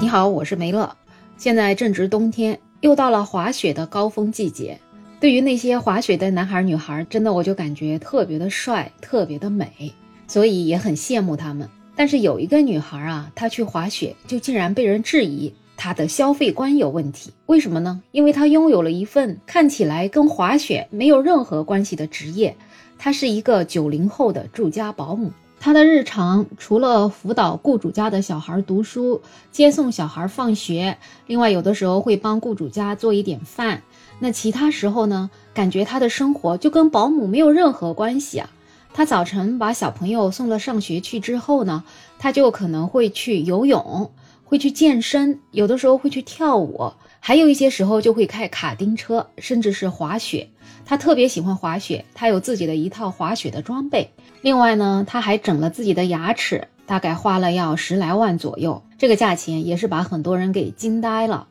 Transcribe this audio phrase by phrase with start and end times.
[0.00, 0.96] 你好，我是梅乐。
[1.36, 4.78] 现在正值冬天，又到了滑雪的高峰季节。
[5.18, 9.92] 对于那些滑雪的男孩女孩，真的我就感觉特别的帅，特别的美，
[10.28, 11.68] 所以也很羡慕他们。
[11.96, 17.32] 但是有一个女孩啊，她去滑雪就竟然被人质疑她的消费观有问题。
[17.46, 18.00] 为什么呢？
[18.12, 22.56] 因为她拥有了一份看起来跟滑雪没有任何关系的职业，
[22.96, 25.32] 她是一个九零后的住家保姆。
[25.60, 33.82] 他的日常除了辅导雇主家的小孩读书、接送小孩放学，另外有的时候会帮雇主家做一点饭。
[34.20, 35.30] 那其他时候呢？
[35.54, 38.48] 感觉他的生活就跟保姆没有任何关系啊。
[38.94, 41.82] 他早晨把小朋友送了上学去之后呢，
[42.18, 44.12] 他就可能会去游泳，
[44.48, 50.48] 会去健身，有的时候会去跳舞，还有一些时候就会开卡丁车，甚至是滑雪。
[50.86, 54.10] 她特别喜欢滑雪，她有自己的一套滑雪的装备。
[54.40, 61.46] 另外呢，她还整了自己的牙齿，大概花了要十来万左右，这个价钱也是把很多人给惊呆了。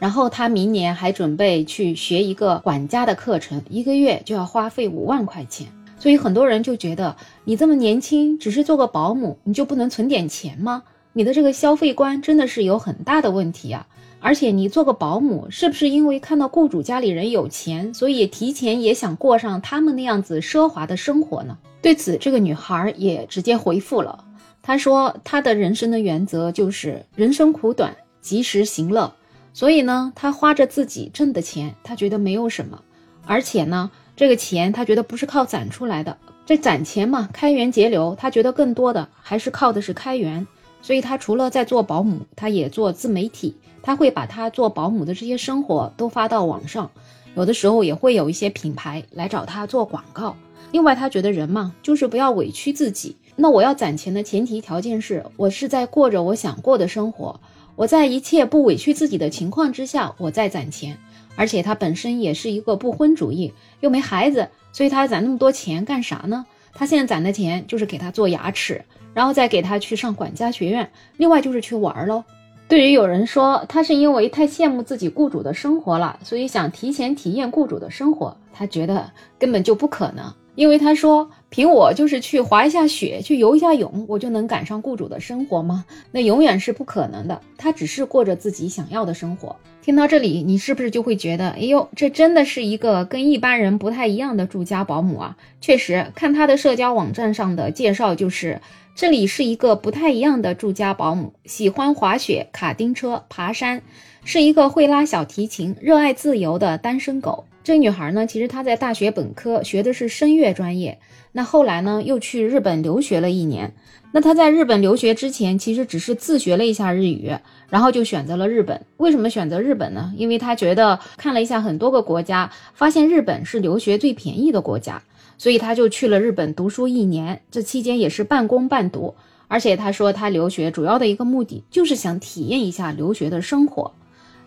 [0.00, 5.68] 然后她明年还准备去学一个管家的课程，一个月就要花费五万块钱。
[6.00, 10.82] 所以很多人就觉得，你这么年轻，只是做个保姆，你就不能存点钱吗？
[11.12, 13.86] 你的这个消费观真的是有很大的问题啊！
[14.20, 21.58] 而且你做个保姆，是不是因为看到雇主家里人有钱，所以提前也想过上他们那样子奢华的生活呢？
[21.82, 24.24] 对此，这个女孩也直接回复了，
[24.62, 29.12] 她说她的人生的原则就是人生苦短，及时行乐。
[29.52, 32.80] 所以呢，她花着自己挣的钱，她觉得没有什么，
[33.26, 33.90] 而且呢。
[34.16, 40.46] 这个钱她觉得不是靠攒出来的，这攒钱嘛，开源节流，她觉得更多的还是靠的是开源。
[40.82, 46.90] 所以他除了在做保姆，他也做自媒体，他会把他做保姆的这些生活都发到网上，
[47.34, 50.36] 有的时候也会有一些品牌来找他做广告。
[50.72, 53.16] 另外，他觉得人嘛，就是不要委屈自己。
[53.36, 57.40] 那我要攒钱的前提条件是我是在过着我想过的生活，
[57.74, 60.98] 我在一切不委屈自己的情况之下，我在攒钱。
[61.36, 66.44] 而且他本身也是一个不婚主义，又没孩子，所以他攒那么多钱干啥呢？
[66.72, 68.82] 他现在攒的钱就是给他做牙齿，
[69.12, 72.24] 然后再给他去上管家学院，另外就是去玩喽。
[72.68, 80.32] 对于有人说他是因为太羡慕自己雇主的生活了，所以想提前体验雇主的生活，他觉得根本就不可能。
[80.60, 85.86] 因为他说，凭我就是去滑一下雪，去游一下泳，我就能赶上雇主的生活吗？
[86.12, 87.40] 那永远是不可能的。
[87.56, 89.56] 他只是过着自己想要的生活。
[89.80, 95.38] 听到这里，你是不是就会觉得，哎呦，这真的是一个跟一般人不太一样的住家保姆啊？
[95.62, 98.60] 确实，看他的社交网站上的介绍，就是
[98.94, 103.80] 这里是一个不太一样的住家保姆，喜欢滑雪、卡丁车、爬山，
[104.24, 107.46] 是一个会拉小提琴、热爱自由的单身狗。
[107.62, 110.98] 这女孩呢，其实她在大学本科学的是声乐专业，
[111.32, 113.74] 那后来呢又去日本留学了一年。
[114.12, 117.36] 那她在日本留学之前，其实只是自学了一下日语，
[117.68, 118.86] 然后就选择了日本。
[118.96, 120.12] 为什么选择日本呢？
[120.16, 125.02] 因为她觉得看了一下很多个国家，发现日本是留学最便宜的国家，
[125.36, 127.42] 所以她就去了日本读书一年。
[127.50, 129.14] 这期间也是半工半读，
[129.48, 133.92] 而且她说她留学主要的一个目的就是想体验一下留学的生活。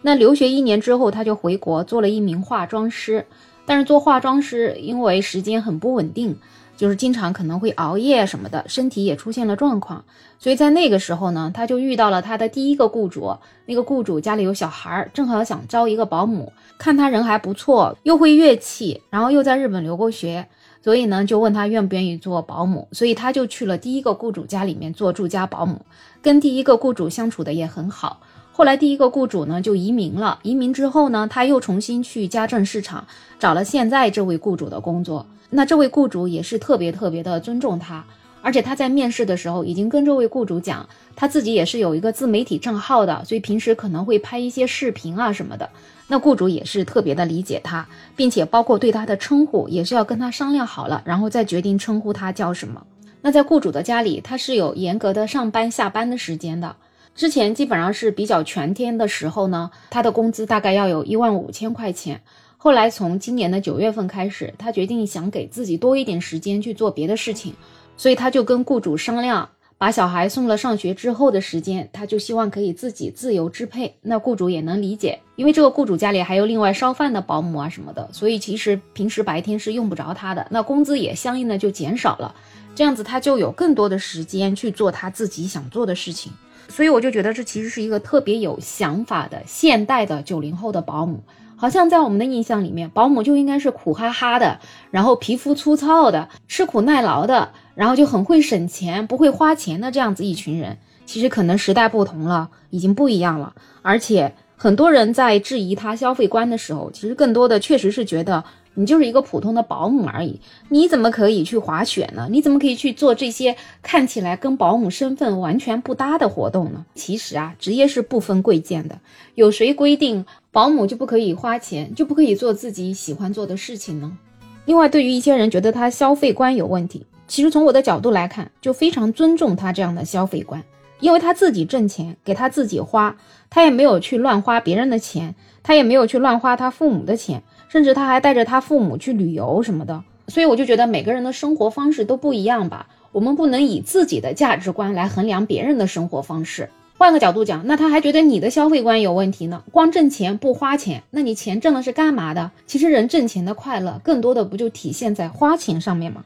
[0.03, 3.25] 那留学一年之后，他就回国做了一名化妆师。
[3.66, 6.36] 但是做化妆师，因为时间很不稳定，
[6.75, 10.03] 就是经常可能会熬夜什么的，身体也出现了状况。
[10.38, 13.34] 所以在那个时候呢，他就遇到了他的第一个雇主。
[13.66, 20.46] 那个雇主家里有小孩，正好想招一个保姆，看他人还不错，又会乐器，然后又在日本留过学，
[20.84, 22.90] 所以呢就问他愿不愿意做保姆。
[22.91, 25.85] 所以他就去了第一个雇主家里面做住家保姆，
[26.22, 28.20] 跟第一个雇主相处的也很好。
[28.56, 33.06] 后来第一个雇主呢就移民了，移民之后呢，他又重新去家政市场
[33.40, 35.25] 找了现在这位雇主的工作。
[35.50, 38.06] 那这位雇主也是特别特别的尊重他，
[38.44, 45.68] 而且他在面试的时候已经跟这位雇主讲，他自己也是有一个自媒体账号的，所以平时可能会拍一些视频啊什么的。
[46.08, 52.85] 那雇主也是特别的理解他，并且包括对他的称呼也是要跟他商量好了，然后再决定称呼他叫什么。
[53.22, 56.76] 那在雇主的家里，他是有严格的上班下班的时间的。
[57.16, 62.22] 之前基本上是比较全天的时候呢，他的工资大概要有一万五千块钱。
[62.58, 67.54] 后来从今年的九月份开始，他决定想给自己多一点时间去做别的事情，
[67.98, 73.94] 所以他就跟雇主商量，把小孩送了上学之后的时间，他就希望可以自己自由支配。
[74.02, 82.34] 那雇主也能理解，因为这个雇主家里还有另外烧饭的保姆啊什么的，所以其实平时白天是用不着他的，那工资也相应的就减少了。
[82.74, 86.32] 这样子他就有更多的时间去做他自己想做的事情。
[86.70, 91.24] 所以我就觉得这其实是一个特别有想法的现代的九零后的保姆，
[91.56, 94.60] 好像在我们的印象里面，保姆就应该是苦哈哈的，
[94.92, 100.78] 然后皮肤粗糙的，吃苦耐劳的，然后就很会省钱，不会花钱的这样子一群人。
[101.06, 103.54] 其实可能时代不同了，已经不一样了。
[103.82, 108.44] 而且很多人在质疑他消费观的时候，其实更多的确实是觉得
[108.75, 110.40] 你就是一个普通的保姆而已，
[110.70, 112.28] 你怎么可以去滑雪呢？
[112.31, 116.85] 你怎么可以去做这些看起来跟保姆身份完全不搭的活动呢？
[116.96, 118.99] 其实啊，职业是不分贵贱的，
[119.35, 124.17] 有谁规定保姆就不可以花钱，就不可以做自己喜欢做的事情呢？
[124.66, 127.05] 另外，对于一些人觉得他消费观有问题。
[127.28, 130.64] 其实从我的角度来看，就非常尊重他这样的消费观，
[131.03, 133.17] 因为他自己挣钱给他自己花，
[133.50, 140.02] 他也没有去乱花别人的钱，他也没有去乱花他父母的钱，甚至他还带着他父母去旅游什么的。
[140.29, 146.70] 所以我就觉得每个人的生活方式都不一样吧，我们不能以自己的价值观来衡量别人的生活方式。
[146.97, 149.61] 换个角度讲，那他还觉得你的消费观有问题呢？
[149.73, 152.50] 光挣钱不花钱，那你钱挣的是干嘛的？
[152.66, 156.23] 其实人挣钱的快乐，更多的不就体现在花钱上面吗？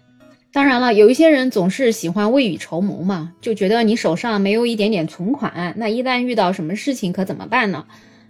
[0.51, 7.85] 当然了，有一些人总是喜欢未雨绸缪嘛，就觉得你手上没有一点点存款，那一旦遇到什么事情可怎么办呢？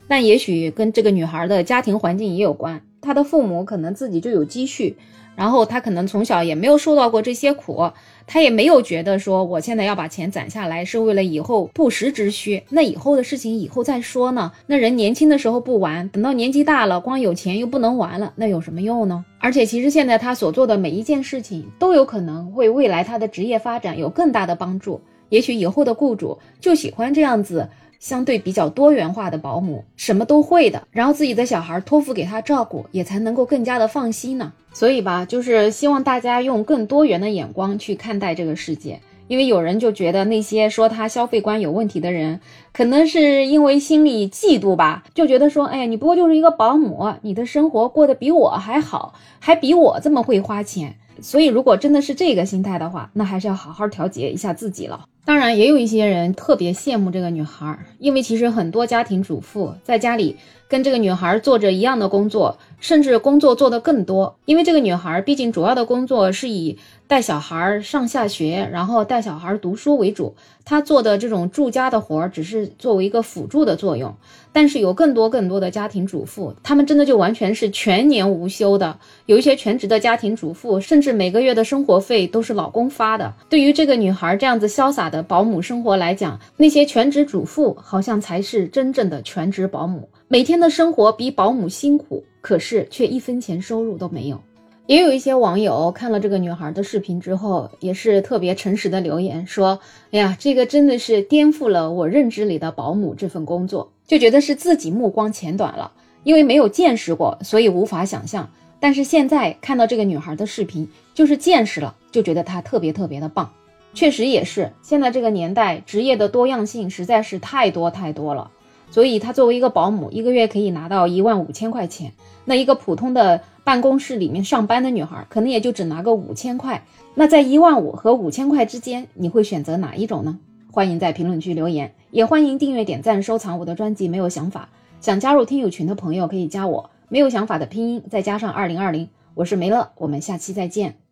[0.09, 4.97] 但也许跟这个女孩的家庭环境也有关，她的父母可能自己就有积蓄。
[5.37, 7.91] 然后他可能从小也没有受到过这些苦，
[8.25, 12.63] 他也没有觉得说我现在要把钱攒下来是为了以后不时之需。
[12.69, 14.51] 那以后的事情以后再说呢？
[14.65, 19.23] 那人年轻的时候不玩，等到年纪大了，光有钱又不能玩了，那有什么用呢？
[19.37, 24.99] 而且其实现在他所做的每一件事情都有可能为未来他的职业发展有更大的帮助。
[25.29, 27.69] 也许以后的雇主就喜欢这样子。
[27.99, 34.53] 相对比较多元化的保姆，什么都会的，然后自己的小孩托付给他照顾，也才能够更加的放心呢。
[34.73, 38.99] 所以吧，就是希望大家用更多元的眼光去看待这个世界。
[39.27, 42.39] 因为有人就觉得那些说他消费观有问题的人，
[42.71, 50.95] 可能是因为心里嫉妒吧，就觉得说，哎呀，你不过就是一个保姆，你的生活过得比我还好，还比我这么会花钱。
[51.19, 55.03] 所以，如果真的是这个心态的话，那还是要好好调节一下自己了。
[55.27, 60.37] 当然，也有一些人特别羡慕这个女孩，因为其实很多家庭主妇在家里
[60.69, 64.37] 跟这个女孩做着一样的工作，甚至工作做得更多。
[64.45, 70.33] 因为这个女孩毕竟主要的工作是以带小孩上下学，然后带小孩读书为主，
[70.63, 74.15] 她做的这种住家的活儿只是作为一个辅助的作用。
[74.53, 78.97] 但是有更多更多的家庭主妇，她们真的就完全是全年无休的。
[79.27, 83.31] 有一些全职的家庭主妇，甚至每个月的生活费都是老公发的。
[83.49, 90.07] 对于这个女孩这样子潇洒的的保姆生活来讲，那些全职主妇好像才是真正的全职保姆。
[90.27, 94.39] 每天的生活比保姆辛苦，可是却一分钱收入都没有。
[94.85, 99.79] 也有一些网友看了这个女孩的视频之后，也是特别诚实的留言说
[100.13, 105.91] ：“哎呀，这个真的是颠覆了我认知里的保姆这份工作。”就觉得是自己目光浅短了，
[106.23, 108.47] 因为没有见识过，所以无法想象。
[108.79, 113.51] 但是现在看到这个女孩的视频，就是见识了，就觉得她特别特别的棒。
[113.93, 118.51] 确实也是，现在这个年代，职业的多样性实在是太多太多了。
[118.89, 122.13] 所以她作为一个保姆，一个月可以拿到一万五千块钱。
[122.45, 126.85] 那一个普通的办公室里面上班的女孩，可能也就只拿个五千块。
[127.15, 130.39] 那在一万五和五千块之间，你会选择哪一种呢？
[130.71, 134.07] 欢迎在评论区留言，也欢迎订阅、点赞、收藏我的专辑。
[134.07, 134.69] 没有想法，
[135.01, 136.89] 想加入听友群的朋友可以加我。
[137.09, 141.06] 没有想法的拼音再加上二零二零，我是梅乐，我们下期再见。